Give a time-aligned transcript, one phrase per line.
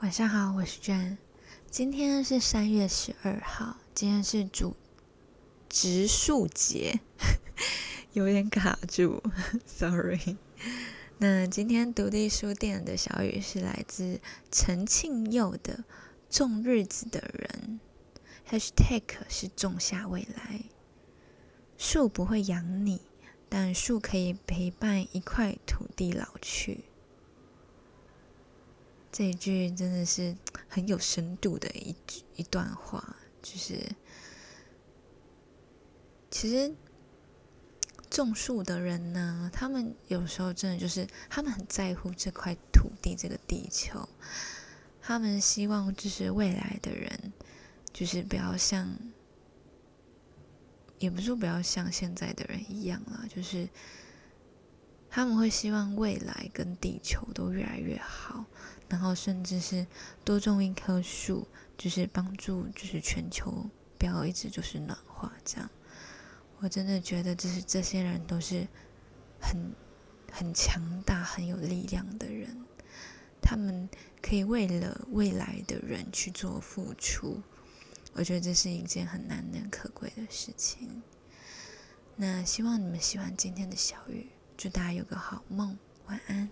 [0.00, 1.18] 晚上好，我是娟。
[1.68, 4.76] 今天是三月十二号，今天是主
[5.68, 7.00] 植树节，
[8.14, 9.20] 有点卡住，
[9.66, 10.36] sorry。
[11.18, 14.20] 那今天独立书店的小雨是来自
[14.52, 15.84] 陈庆佑的
[16.36, 17.80] 《种日子的人》
[18.56, 20.60] ，#hashtag 是种下未来。
[21.76, 23.00] 树不会养你，
[23.48, 26.84] 但树可以陪伴一块土地老去。
[29.18, 30.36] 这一句真的是
[30.68, 33.76] 很有深度的一句一段话，就是
[36.30, 36.72] 其实
[38.08, 44.08] 种树的人呢，他们有时候真的就是他们很在乎这块土地、这个地球，
[45.02, 47.32] 他们希望就是未来的人，
[47.92, 48.96] 就是不要像，
[51.00, 53.68] 也不是说不要像现在的人一样啦，就是
[55.18, 58.44] 他们会希望未来跟地球都越来越好。
[58.88, 59.84] 然后甚至是
[60.24, 65.68] 多种一棵树，就是帮助，就是全球不要一直就是暖化这样。
[66.60, 68.64] 我真的觉得，就是这些人都是
[69.40, 69.74] 很
[70.30, 72.64] 很强大、很有力量的人，
[73.42, 73.88] 他们
[74.22, 77.42] 可以为了未来的人去做付出。
[78.12, 81.02] 我觉得这是一件很难能可贵的事情。
[82.14, 85.78] 那希望你们喜欢今天的小雨，祝大家有个好梦，
[86.08, 86.48] 晚安。